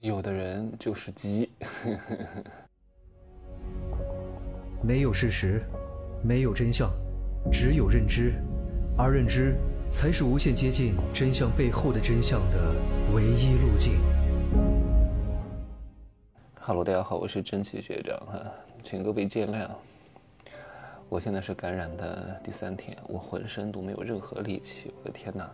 [0.00, 1.50] 有的人就是鸡。
[4.80, 5.60] 没有事实，
[6.22, 6.88] 没有真相，
[7.50, 8.34] 只有认知，
[8.96, 9.56] 而认知
[9.90, 12.76] 才是无限接近真相背后的真相的
[13.12, 13.94] 唯一路径。
[16.60, 18.40] Hello，大家好，我是真奇学长哈，
[18.84, 19.68] 请各位见谅。
[21.08, 25.50] 我现在是感染的第三天，我浑身都没有任何力气，我的天哪，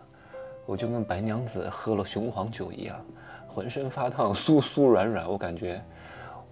[0.65, 2.99] 我就跟白娘子喝了雄黄酒一样。
[3.47, 5.81] 浑身发烫，酥酥软软，我感觉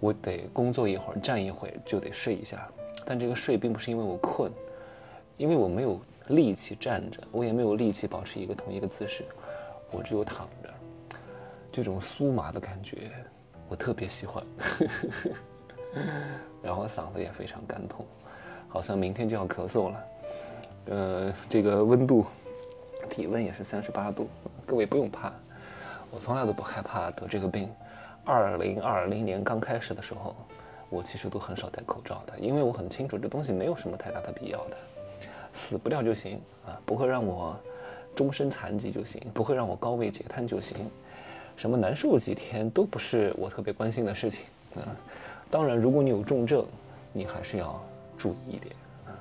[0.00, 2.66] 我得工作一会儿，站一会儿就得睡一下。
[3.04, 4.50] 但这个睡并不是因为我困，
[5.36, 9.26] 因为我没有力气站着，我也没有力气保持一个同一个姿势，
[9.90, 10.70] 我只有躺着。
[11.70, 13.10] 这种酥麻的感觉，
[13.68, 14.42] 我特别喜欢。
[16.62, 18.06] 然后嗓子也非常干痛，
[18.66, 20.04] 好像明天就要咳嗽了。
[20.86, 22.24] 呃，这个温度，
[23.08, 24.28] 体温也是三十八度，
[24.66, 25.32] 各位不用怕。
[26.10, 27.68] 我从来都不害怕得这个病。
[28.24, 30.34] 二零二零年刚开始的时候，
[30.88, 34.76] 我其实都很少戴口罩的，因为我很清楚这东西没有什么太大的必要的，
[35.52, 37.54] 死不掉就行啊，不会让我
[38.14, 40.90] 终身残疾就行，不会让我高位截瘫就行，
[41.56, 44.44] 什么难受几天都不是我特别关心的事情
[44.76, 44.88] 啊。
[45.50, 46.64] 当然，如果你有重症，
[47.12, 47.78] 你还是要
[48.16, 48.74] 注意一点
[49.06, 49.12] 啊。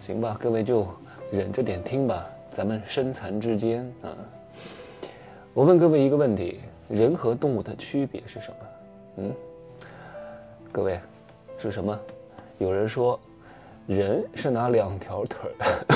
[0.00, 0.88] 行吧，各位就
[1.30, 4.16] 忍着点听吧，咱们身残志坚啊。
[5.52, 8.56] 我问各位一个问题：人和动物的区别是什么？
[9.18, 9.34] 嗯，
[10.72, 11.00] 各位，
[11.56, 11.98] 是什么？
[12.58, 13.18] 有人说，
[13.86, 15.86] 人是拿两条腿儿。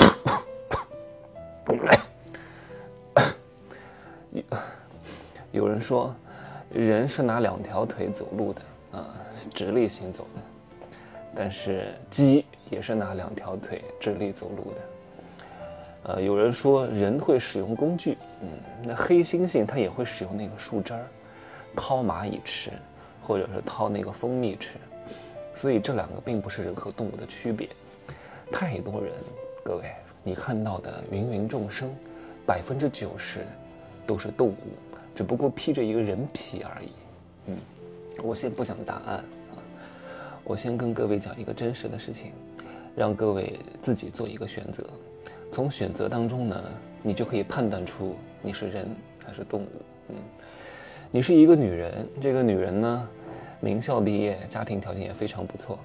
[5.51, 6.15] 有人说，
[6.71, 8.61] 人是拿两条腿走路的
[8.93, 9.13] 啊，
[9.53, 10.41] 直立行走的。
[11.35, 14.81] 但是鸡也是拿两条腿直立走路的。
[16.03, 18.49] 呃，有人说人会使用工具，嗯，
[18.83, 21.05] 那黑猩猩它也会使用那个树枝儿，
[21.75, 22.71] 掏蚂蚁吃，
[23.21, 24.77] 或者是掏那个蜂蜜吃，
[25.53, 27.69] 所以这两个并不是人和动物的区别。
[28.51, 29.13] 太多人，
[29.63, 31.93] 各位，你看到的芸芸众生，
[32.47, 33.45] 百分之九十
[34.05, 34.55] 都是动物，
[35.13, 36.89] 只不过披着一个人皮而已。
[37.45, 37.57] 嗯，
[38.23, 39.17] 我先不讲答案
[39.51, 39.55] 啊，
[40.43, 42.31] 我先跟各位讲一个真实的事情，
[42.95, 44.83] 让各位自己做一个选择。
[45.51, 46.63] 从选择当中呢，
[47.03, 48.87] 你就可以判断出你是人
[49.25, 49.67] 还是动物。
[50.09, 50.15] 嗯，
[51.11, 53.09] 你是一个女人，这个女人呢，
[53.59, 55.77] 名校毕业，家庭条件也非常不错，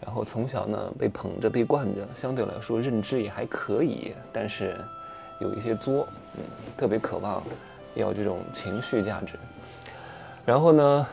[0.00, 4.76] 然后从小呢被捧着被惯着，相对来说认知也还可以，但是
[5.40, 6.06] 有一些作，
[6.36, 6.44] 嗯，
[6.76, 7.42] 特别渴望
[7.96, 9.34] 要这种情绪价值。
[10.46, 11.06] 然后呢，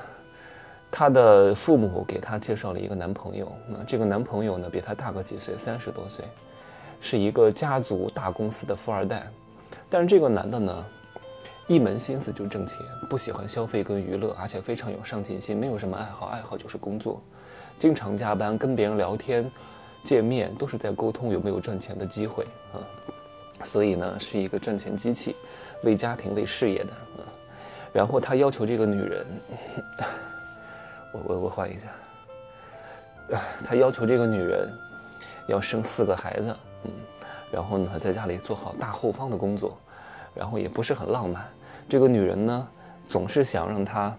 [0.91, 6.23] 她的父母给她介绍了一个男朋友，那这个男朋友呢比她大个几岁，三十多岁。
[6.99, 9.27] 是一个家族大公司的富二代，
[9.89, 10.85] 但是这个男的呢，
[11.67, 12.77] 一门心思就挣钱，
[13.09, 17.21] 不喜欢消费跟娱乐，而且非常有上进心，没有什么爱好，爱好就是工作，
[17.77, 19.49] 经常加班，跟别人聊天、
[20.03, 22.81] 见面都是在沟通有没有赚钱的机会啊，
[23.63, 25.35] 所以呢是一个赚钱机器，
[25.83, 27.23] 为家庭为事业的啊。
[27.93, 29.25] 然后他要求这个女人，
[31.13, 31.87] 我我我换一下，
[33.65, 34.69] 他要求这个女人
[35.47, 36.55] 要生四个孩子。
[37.51, 39.77] 然后呢，在家里做好大后方的工作，
[40.35, 41.45] 然后也不是很浪漫。
[41.89, 42.67] 这个女人呢，
[43.07, 44.13] 总是想让他，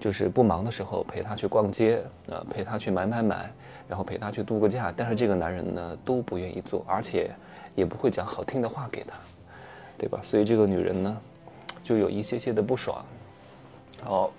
[0.00, 3.52] 就是不忙的时候陪她去逛街，呃，陪她去买买买，
[3.88, 4.92] 然后陪她去度个假。
[4.96, 7.30] 但是这个男人呢，都不愿意做，而且
[7.74, 9.14] 也不会讲好听的话给她，
[9.98, 10.18] 对吧？
[10.22, 11.16] 所以这个女人呢，
[11.82, 13.04] 就有一些些的不爽。
[14.02, 14.30] 好，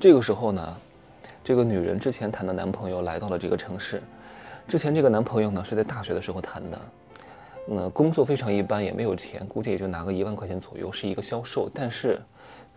[0.00, 0.76] 这个时候呢，
[1.44, 4.02] 这个女人之前谈的男朋友来到了这个城市。
[4.66, 6.80] 之前这个男朋友呢是在大学的时候谈的，
[7.66, 12.20] 那工作非常一般，也没有钱，估计也就拿个一万块钱左右，是一个销售，但是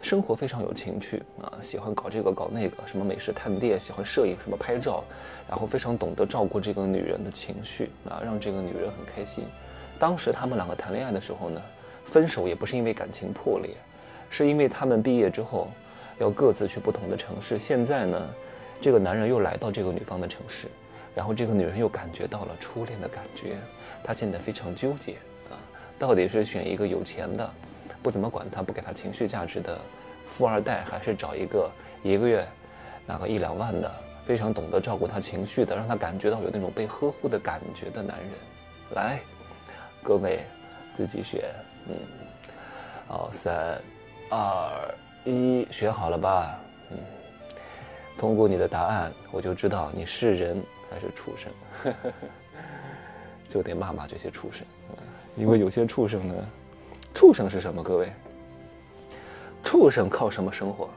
[0.02, 5.04] 生活非常有情趣啊，喜欢搞这个搞那个，什么美食探店，喜欢摄影，什么拍照，
[5.50, 9.44] 然后非常懂得照顾这个女人的情绪啊，让这个女人很开心。
[10.00, 11.62] 当时他们两个谈恋爱的时候呢，
[12.06, 13.72] 分手也不是因为感情破裂，
[14.30, 15.68] 是因为他们毕业之后
[16.18, 17.60] 要各自去不同的城市。
[17.60, 18.30] 现在呢，
[18.80, 20.68] 这个男人又来到这个女方的城市。
[21.18, 23.58] 然后这个女人又感觉到了初恋的感觉，
[24.04, 25.14] 她现在非常纠结
[25.50, 25.58] 啊，
[25.98, 27.52] 到底是选一个有钱的，
[28.04, 29.80] 不怎么管她、不给她情绪价值的
[30.28, 31.72] 富二代，还是找一个
[32.04, 32.48] 一个月
[33.08, 33.92] 拿个一两万的，
[34.28, 38.30] 非常懂得照顾她情绪的，让她感觉到有那种被呵护的感觉的男人？
[38.94, 39.20] 来，
[40.04, 40.42] 各位
[40.94, 41.46] 自己选，
[41.90, 41.96] 嗯，
[43.08, 43.82] 好，三、
[44.30, 44.94] 二、
[45.26, 46.60] 一，选好了吧？
[48.18, 50.62] 嗯，通过你的答案，我就知道你是人。
[50.90, 51.52] 还是畜生，
[53.50, 54.66] 就得骂骂这些畜生，
[55.36, 56.34] 因为有些畜生呢，
[57.14, 57.84] 畜生是什么？
[57.84, 58.14] 各位，
[59.66, 60.90] 畜生靠什么生活？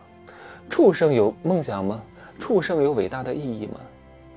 [0.71, 2.01] 畜生有梦想吗？
[2.39, 3.81] 畜生有伟大的意义吗？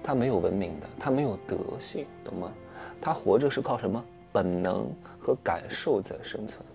[0.02, 2.52] 他没有文明的，他没有德性，懂吗？
[3.00, 4.04] 他活着是靠什么？
[4.32, 6.66] 本能和感受在生存。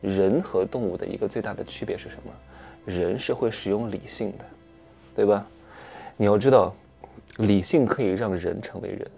[0.00, 2.32] 人和动物的一个最大的区别是什么？
[2.86, 4.44] 人是会使用理性的，
[5.14, 5.46] 对吧？
[6.16, 6.72] 你要知道，
[7.38, 9.10] 理性可以让人成为人。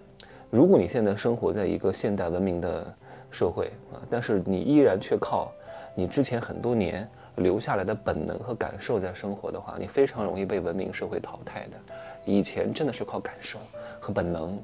[0.49, 2.95] 如果你现在生活在一个现代文明的
[3.29, 5.51] 社会啊，但是你依然却靠
[5.93, 11.77] 你之前很多年留下来的本能和感受在生活的话，你非常容易被文明社会淘汰的。
[12.25, 13.59] 以前真的是靠感受
[13.99, 14.57] 和本能，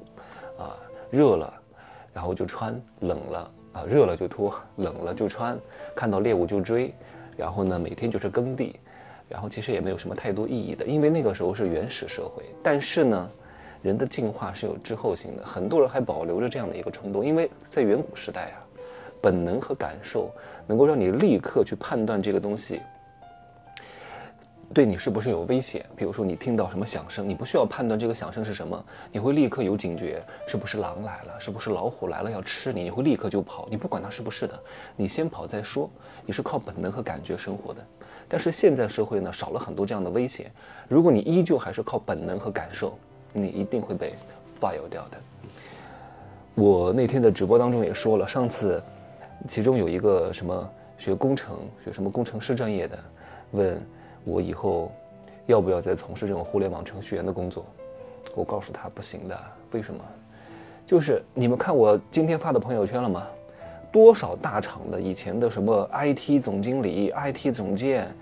[0.58, 0.76] 啊，
[1.10, 1.52] 热了，
[2.12, 5.56] 然后就穿；冷了啊，热了就脱，冷了就穿；
[5.94, 6.92] 看到猎物就追，
[7.36, 8.78] 然后呢，每天就是耕地，
[9.34, 12.44] 然后其实也没有什么太多意义的，因为那个时候是原始社会。
[12.62, 13.30] 但是呢。
[13.84, 18.56] 人的进化是有滞后性的，很多人还保留着这样的一个冲动，因为在远古时代啊，
[19.20, 20.30] 本能和感受
[20.66, 22.80] 能够让你立刻去判断这个东西
[24.72, 25.84] 对你是不是有危险。
[25.94, 28.82] 比如说你听到什么响声，你不需要判断这个响声是什么，
[29.12, 34.58] 你会立刻有警觉，是不是狼来了，是不是老虎来了要吃你，你会立刻就跑，你不管它是不是的，
[34.96, 35.90] 你先跑再说。
[36.24, 37.84] 你是靠本能和感觉生活的，
[38.28, 40.50] 但是现在社会呢少了很多这样的危险，
[40.88, 42.98] 如果你依旧还是靠本能和感受。
[43.36, 44.14] 你一定会被
[44.60, 45.18] fire 掉的。
[46.54, 48.80] 我那天的直播当中也说了，上次
[49.48, 52.96] 其中有一个什么学工程、学什么工程师专业的，
[53.50, 53.82] 问
[54.22, 54.92] 我以后
[55.46, 57.66] 要不要再从事这种互联网程序员的工作，
[58.36, 59.36] 我告诉他不行的。
[59.72, 60.00] 为什么？
[60.86, 63.26] 就是你们看我今天发的朋友圈了吗？
[63.94, 68.12] 多少大厂的以前的什么 IT 总经理、IT 总监，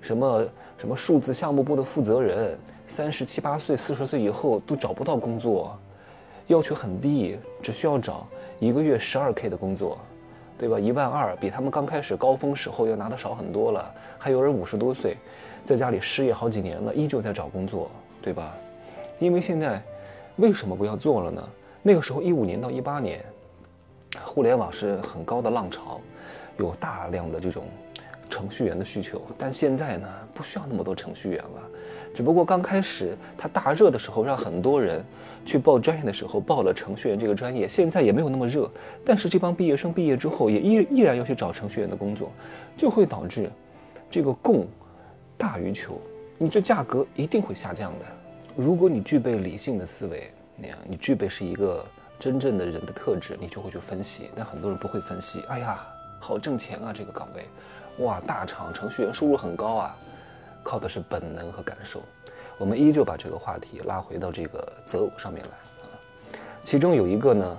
[0.00, 0.44] 什么
[0.76, 2.58] 什么数字项目部的负责人。
[2.88, 5.78] 三十七八岁、四十岁以后都找不到工作，
[6.48, 8.26] 要求很低，只需要找
[8.58, 9.98] 一个月十二 K 的工作，
[10.58, 10.80] 对吧？
[10.80, 13.88] 一万二比他们刚开始高峰时候要拿的少很多了。
[14.18, 15.16] 还有人五十多岁，
[15.64, 17.88] 在家里失业好几年了，依旧在找工作，
[18.20, 18.52] 对吧？
[19.20, 19.80] 因为现在
[20.38, 21.48] 为什么不要做了呢？
[21.84, 23.24] 那个时候一五年到一八年，
[24.24, 26.00] 互联网是很高的浪潮，
[26.58, 27.64] 有大量的这种
[28.28, 31.62] 程序员的需求，但现在呢，不需要那么多程序员了。
[32.12, 35.04] 只不过刚开始它大热的时候，让很多人
[35.46, 38.68] 去报专业的时候报了程序员这个专业，现在也没有那么热。
[39.04, 42.32] 但是这帮毕业生毕业之后，也依依然要去找程序员的工作，
[42.76, 43.48] 就会导致
[44.10, 44.66] 这个供
[45.38, 46.00] 大于求，
[46.36, 48.06] 你这价格一定会下降的。
[48.56, 51.86] 如果你具备理性的思维，那样你具备是一个
[52.20, 54.30] 真正的人的特质，你就会去分析。
[54.36, 55.84] 但很多人不会分析，哎呀，
[56.20, 57.48] 好挣钱啊这个岗位，
[58.04, 59.96] 哇，大厂程序员收入很高啊。
[60.62, 62.02] 靠的是本能和感受，
[62.58, 65.96] 我们依旧把这个话题拉回到这个择偶上面来啊。
[66.62, 67.58] 其中有一个呢，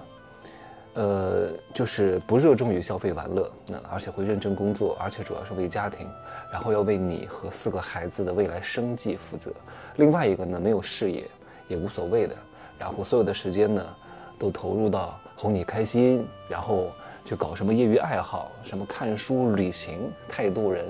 [0.93, 6.07] 呃，就是不热衷于消费玩乐，那而且会认真工作，而且主要是为家庭，
[6.51, 9.51] 然后要为你和四个孩子的未来生计负责。
[9.95, 11.27] 另外一个呢，没有事业
[11.67, 12.35] 也无所谓的，
[12.77, 13.83] 然后所有的时间呢，
[14.41, 16.91] 都投入到哄你开心，然后
[17.23, 20.83] 去搞什么业余爱好，什么看书、旅行，太多人。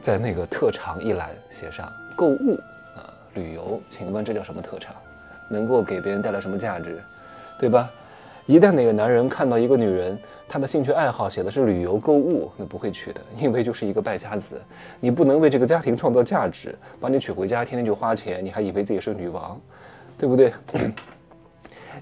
[0.00, 2.58] 在那个特长一栏写上购物
[2.96, 4.94] 啊旅游，请问这叫什么特长？
[5.50, 6.98] 能够给别人带来什么价值，
[7.58, 7.90] 对吧？
[8.46, 10.18] 一旦哪个男人看到一个女人，
[10.48, 14.60] 他的兴趣爱好写的是旅游购物，那不会娶的，因为就是一个败家子。
[14.98, 19.60] 你不能为这个家庭创造价值，把你娶回家，天天就花钱，你还以为自己是女王，
[20.16, 20.54] 对不对？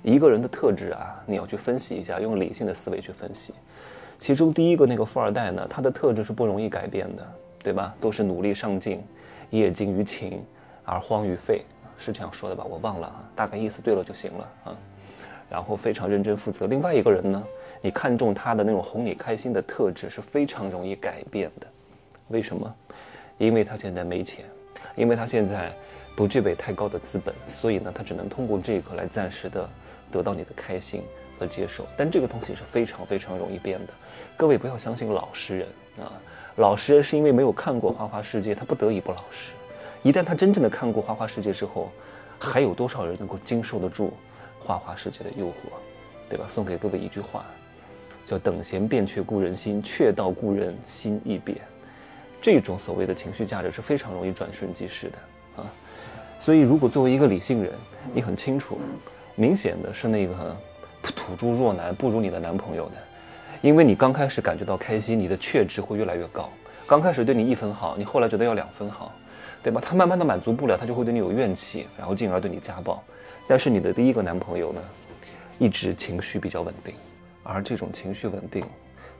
[0.02, 3.54] 一个人的特质啊，你要去分析一下，用理性的思维去分析。
[4.19, 7.26] 其中第一个那个富二代呢，他的特质是不容易改变的。
[7.62, 7.95] 对吧？
[8.00, 9.04] 都是努力上进，
[9.50, 10.42] 业精于勤，
[10.83, 11.62] 而荒于废，
[11.99, 12.64] 是这样说的吧？
[12.64, 14.76] 我忘了啊，大概意思对了就行了啊。
[15.50, 16.66] 然后非常认真负责。
[16.66, 17.45] 另外一个人呢，
[17.83, 21.66] 你看中他的那种哄你开心的特质是非常容易改变的。
[22.28, 22.75] 为什么？
[23.37, 24.47] 因为他现在没钱，
[24.97, 25.71] 因为他现在
[26.16, 29.69] 不具备太高的资本，所以呢，他只能通过这个来暂时的
[30.11, 31.02] 得到你的开心
[31.38, 31.87] 和接受。
[31.97, 33.93] 但这个东西是非常非常容易变的。
[34.37, 35.69] 各位不要相信老实人
[36.00, 36.12] 啊。
[36.57, 39.52] 老实人是因为没有看过《花花世界》，他不得已不老实。
[40.02, 41.90] 一旦他真正的看过《花花世界》之后，
[42.38, 44.12] 还有多少人能够经受得住
[44.67, 45.52] 《花花世界》的诱惑，
[46.29, 46.47] 对吧？
[46.49, 47.45] 送给各位一句话，
[48.26, 51.59] 叫“等闲变却故人心，却道故人心易变”。
[52.43, 55.71] 这种所谓的情绪价值是非常容易转瞬即逝的啊。
[56.38, 57.73] 所以，如果作为一个理性人，
[58.12, 58.79] 你很清楚，
[59.34, 60.56] 明显的是那个
[61.02, 62.92] 土著弱男不如你的男朋友的。
[63.62, 66.49] 因为你刚开始感觉到开心，你的确值会越来越高。
[66.87, 69.12] 刚开始对你一分好，你后来觉得要两分好，
[69.62, 69.80] 对吧？
[69.84, 73.02] 他慢慢的满足不了，他就会对你有怨气，然后进而对你家暴。
[73.46, 74.80] 但是你的第一个男朋友呢，
[75.58, 76.94] 一直情绪比较稳定，
[77.42, 78.64] 而这种情绪稳定，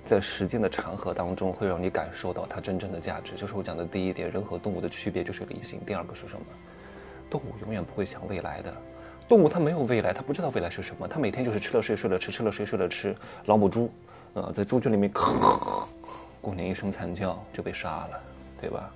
[0.03, 3.35] 在时间的长河当中，会让你感受到它真正的价值。
[3.35, 5.79] 就是我讲的第一点，人和动物的区别就是理性。
[5.85, 6.47] 第二个是什么？
[7.29, 8.75] 动物永远不会想未来的，
[9.31, 13.15] 动物它没有未来，它不知道未来是什么，它每天就是吃了睡，睡了吃，吃了睡，睡了吃。
[13.45, 13.89] 老母猪，
[14.35, 15.09] 呃，在猪圈里面，
[16.41, 18.21] 过年一声惨叫就被杀了，
[18.61, 18.91] 对吧？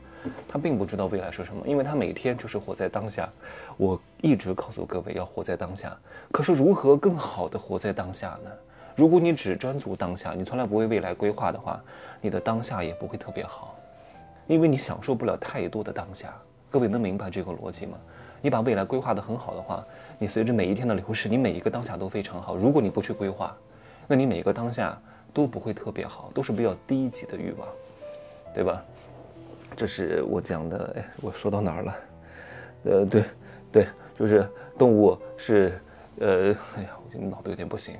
[0.49, 3.29] 它并不知道未来是什么，因为它每天就是活在当下。
[3.77, 5.97] 我一直告诉各位要活在当下，
[6.33, 8.51] 可是如何更好的活在当下呢？
[8.97, 11.81] 如果你只专注当下，你从来不为未来规划的话，
[12.21, 13.79] 你的当下也不会特别好，
[14.49, 16.35] 因为你享受不了太多的当下。
[16.73, 17.97] 各位能明白这个逻辑吗？
[18.43, 19.83] 你把未来规划的很好的话，
[20.19, 22.57] 你随着每一天的流逝，你每一个当下都非常好。
[22.57, 23.57] 如果你不去规划，
[24.07, 24.97] 那你每一个当下
[25.33, 27.69] 都不会特别好，都是比较低级的欲望，
[28.55, 28.83] 对吧？
[29.77, 30.95] 这是我讲的。
[30.97, 31.95] 哎，我说到哪儿了？
[32.85, 33.25] 呃，对，
[33.73, 35.81] 对，就是动物是，
[36.21, 37.97] 呃，哎呀，我脑子有点不行。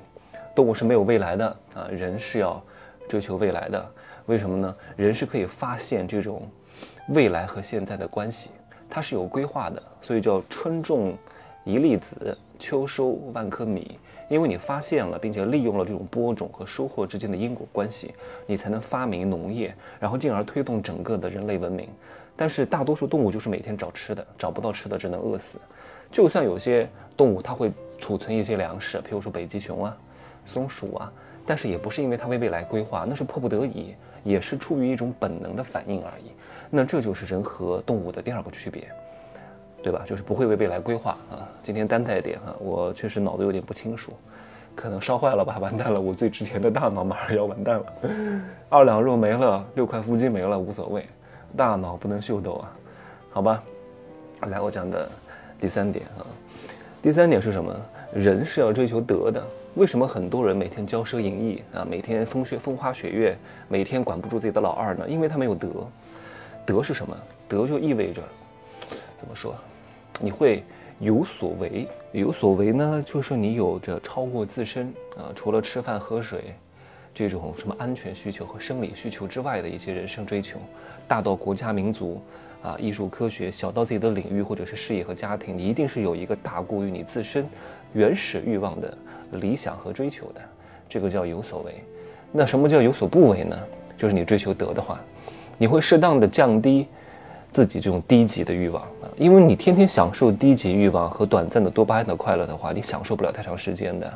[0.55, 2.63] 动物是没有未来的啊，人是要
[3.09, 3.91] 追求未来的。
[4.27, 4.75] 为什么呢？
[4.95, 6.49] 人是可以发现这种
[7.09, 8.49] 未来和现在的关系。
[8.89, 11.17] 它是有规划的，所以叫春种
[11.65, 13.99] 一粒子，秋收万颗米。
[14.29, 18.13] 因为你发现了，并且利用了这种播种和收获之间的因果关系，
[18.47, 21.89] 你才能发明农业，然后进而推动整个的人类文明。
[22.35, 25.59] 但是大多数动物就是每天找吃的，找不到吃的只能饿死。
[26.11, 29.97] 就算有些动物它会储存一些粮食，譬如说北极熊啊、
[30.45, 31.11] 松鼠啊，
[31.45, 36.31] 但是也不是因为它为未来规划，那是迫不得已，也是出于一种本能的反应而已。
[36.69, 38.89] 那这就是人和动物的第二个区别，
[39.85, 40.01] 对吧？
[40.03, 41.45] 就是不会为未来规划啊。
[41.61, 44.13] 今天担待一点哈，我确实脑子有点不清楚，
[44.73, 47.85] 可能烧坏了吧， 完蛋了，我最值钱的大脑马上要完蛋了。
[48.67, 51.05] 二两肉没了，六块腹肌没了，无所谓，
[51.55, 52.71] 大脑不能秀逗啊，
[53.29, 53.61] 好吧。
[54.47, 55.07] 来，我讲的
[55.61, 56.25] 第三点啊，
[56.99, 57.71] 第三点是什么？
[58.11, 59.39] 人是要追求德的。
[59.75, 63.37] 为什么很多人每天骄奢淫逸啊，每天风雪风花雪月，
[63.67, 65.07] 每天管不住自己的老二呢？
[65.07, 65.69] 因为他没有德。
[66.65, 67.15] 德是什么？
[67.47, 68.23] 德就意味着，
[69.15, 69.53] 怎么说？
[70.19, 70.63] 你会
[70.99, 71.87] 有所为。
[72.11, 76.55] 有所为呢，就是你有着超过自身啊，除了吃饭喝水
[77.13, 80.57] 这种什么安全需求和生理需求之外的一些人生追求，
[81.07, 82.21] 大到国家民族
[82.63, 87.45] 啊，艺术科学，小到自己的领域或者是事业和家庭，你一定是有一个大过于你自身
[87.93, 88.97] 原始欲望的
[89.31, 90.41] 理想和追求的。
[90.87, 91.75] 这个叫有所为。
[92.31, 93.57] 那什么叫有所不为呢？
[93.97, 95.01] 就是你追求德的话。
[95.57, 96.85] 你会适当的降低
[97.55, 104.13] 自己这种低级的欲望啊，因为你天天享受低级欲望和短暂的多巴胺的快乐的话，你享受不了太长时间的。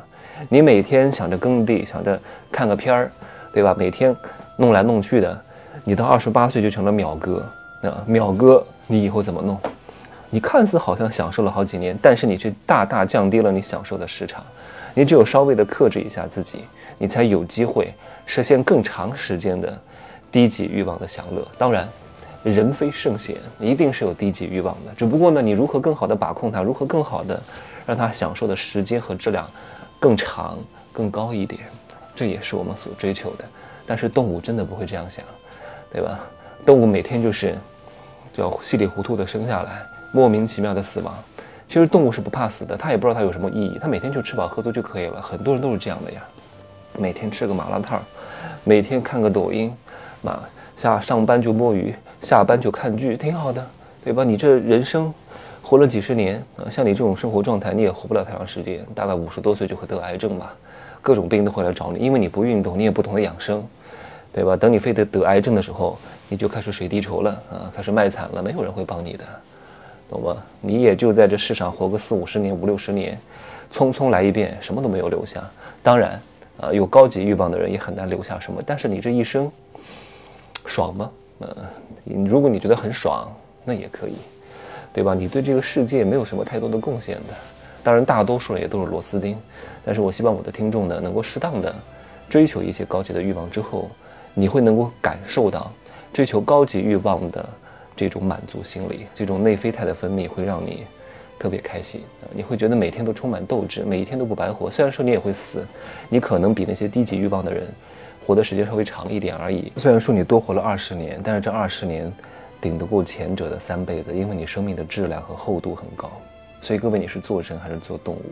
[0.50, 2.20] 你每天想着耕地，想着
[2.52, 3.10] 看个片儿，
[3.50, 3.74] 对吧？
[3.78, 4.14] 每天
[4.56, 5.42] 弄来弄去的，
[5.84, 7.42] 你到二十八岁就成了秒哥
[7.80, 8.04] 啊！
[8.06, 9.58] 秒哥，你以后怎么弄？
[10.28, 14.44] 你看似好像享受了好几年，但是你却大大降低了你享受的时长。
[14.92, 16.66] 你只有稍微的克制一下自己，
[16.98, 17.94] 你才有机会
[18.26, 19.80] 实现更长时间的。
[20.30, 21.88] 低级欲望的享乐，当然，
[22.42, 24.92] 人非圣贤，一定是有低级欲望的。
[24.96, 27.40] 只不过呢，你如何更好的把控它，如何更好的
[27.86, 29.46] 让它享受的时间和质量
[29.98, 30.58] 更长、
[30.90, 31.60] 更高一点，
[32.14, 33.44] 这也是我们所追求的。
[33.86, 35.24] 但是动物真的不会这样想，
[35.92, 36.18] 对吧？
[36.64, 37.54] 动物每天就是
[38.32, 39.82] 叫稀里糊涂的生下来，
[40.12, 41.14] 莫名其妙的死亡。
[41.68, 45.20] 其实动物是不怕死的，它也不知道它有什么意义，它每天就吃饱喝足就可以了。
[45.20, 46.22] 很多人都是这样的呀，
[46.98, 48.02] 每天吃个麻辣烫，
[48.64, 49.70] 每天看个抖音。
[50.22, 50.38] 嘛，
[50.76, 53.66] 下上班就摸鱼，下班就看剧，挺好的，
[54.04, 54.22] 对吧？
[54.22, 55.12] 你这人生
[55.62, 60.54] 活了几十年啊，像你这种生活状态，你也活不了太长时间，大概五十多岁就会得癌症吧，
[61.00, 63.66] 各种病都会来找你，因为你不运动，你也不懂得养生，
[64.32, 64.54] 对吧？
[64.54, 65.98] 等你非得得癌症的时候，
[66.28, 69.24] 你就开始水滴筹了啊，开始卖惨了，没有人会帮你的，
[70.08, 70.36] 懂吗？
[70.60, 73.18] 你也就在这世上活个四五十年、五六十年，
[73.72, 75.42] 匆匆来一遍，什么都没有留下。
[75.82, 76.20] 当然，
[76.60, 79.50] 啊，有高级欲望的人也很难留下什么，但是你这一生。
[80.66, 81.10] 爽吗？
[81.40, 83.30] 嗯，如果你觉得很爽，
[83.64, 84.14] 那也可以，
[84.92, 85.14] 对吧？
[85.14, 87.34] 你对这个世界没有什么太多的贡献的。
[87.82, 89.36] 当然，大多数人也都是螺丝钉。
[89.84, 91.74] 但是我希望我的听众呢，能够适当的
[92.28, 93.90] 追求一些高级的欲望之后，
[94.34, 95.72] 你会能够感受到
[96.12, 97.48] 追求高级欲望的
[97.96, 100.84] 这种满足心理，这种内啡肽的分泌会让你
[101.38, 102.02] 特别开心。
[102.32, 104.70] 你会觉得每天都充满斗志，每一天都不白活。
[104.70, 105.64] 虽然说你也会死，
[106.10, 107.66] 你可能比那些低级欲望的人。
[108.30, 109.72] 活的时间稍微长一点而已。
[109.76, 112.12] 虽然说你多活了二十年，但是这二十年
[112.60, 116.08] 顶得过前者的三倍的，因为你生命的质量和厚度很高。
[116.62, 118.22] 所以各位，你是做人还是做动物？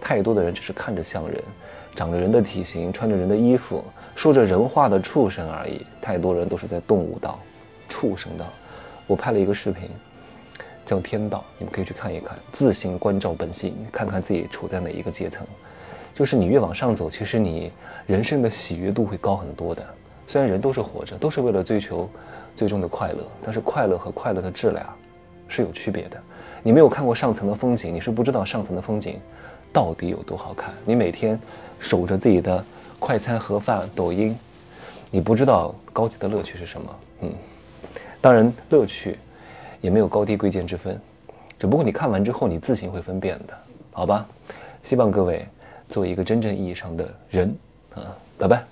[0.00, 1.38] 太多的人只是看着像人，
[1.94, 5.84] 长着人的体型，穿着人的衣服，说着人话的畜生而已。
[6.00, 7.38] 太多人都是在动物道、
[7.90, 8.46] 畜生道。
[9.06, 9.90] 我拍了一个视频，
[10.86, 15.46] 叫《天道》，你们可以去看一看，自行关照本心，看看自己处在哪一个阶层。
[16.16, 17.70] 就是你越往上走，其实你
[18.06, 19.84] 人生的喜悦度会高很多的。
[20.26, 22.08] 虽然人都是活着，都是为了追求
[22.56, 24.86] 最终的快乐，但是快乐和快乐的质量
[25.46, 26.18] 是有区别的。
[26.62, 29.20] 你没有看过上层的风景，你是不知道上层的风景
[29.74, 30.72] 到底有多好看。
[30.86, 31.38] 你每天
[31.78, 32.64] 守着自己的
[32.98, 34.34] 快餐盒饭、抖音，
[35.10, 36.96] 你不知道高级的乐趣是什么。
[37.20, 37.32] 嗯，
[38.22, 39.18] 当然乐趣
[39.82, 40.98] 也没有高低贵贱之分，
[41.58, 43.52] 只不过你看完之后你自行会分辨的，
[43.92, 44.26] 好吧？
[44.82, 45.46] 希望各位
[45.88, 47.56] 做一个真正意义上的人
[47.94, 48.64] 啊，拜拜。